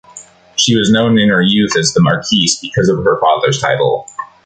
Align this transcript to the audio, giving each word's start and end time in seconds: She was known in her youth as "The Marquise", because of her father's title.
She 0.55 0.75
was 0.75 0.89
known 0.91 1.19
in 1.19 1.29
her 1.29 1.43
youth 1.43 1.77
as 1.77 1.93
"The 1.93 2.01
Marquise", 2.01 2.57
because 2.59 2.89
of 2.89 3.03
her 3.03 3.19
father's 3.19 3.61
title. 3.61 4.07